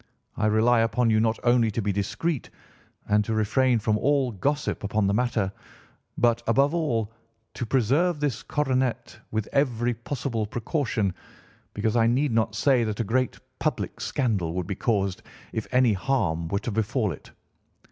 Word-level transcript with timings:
I 0.35 0.47
rely 0.47 0.79
upon 0.79 1.11
you 1.11 1.19
not 1.19 1.37
only 1.43 1.69
to 1.69 1.79
be 1.83 1.91
discreet 1.91 2.49
and 3.07 3.23
to 3.23 3.35
refrain 3.35 3.77
from 3.77 3.99
all 3.99 4.31
gossip 4.31 4.83
upon 4.83 5.05
the 5.05 5.13
matter 5.13 5.51
but, 6.17 6.41
above 6.47 6.73
all, 6.73 7.13
to 7.53 7.67
preserve 7.67 8.19
this 8.19 8.41
coronet 8.41 9.19
with 9.29 9.47
every 9.53 9.93
possible 9.93 10.47
precaution 10.47 11.13
because 11.75 11.95
I 11.95 12.07
need 12.07 12.31
not 12.31 12.55
say 12.55 12.83
that 12.83 12.99
a 12.99 13.03
great 13.03 13.37
public 13.59 13.99
scandal 14.01 14.53
would 14.55 14.65
be 14.65 14.73
caused 14.73 15.21
if 15.53 15.67
any 15.71 15.93
harm 15.93 16.47
were 16.47 16.57
to 16.57 16.71
befall 16.71 17.11
it. 17.11 17.29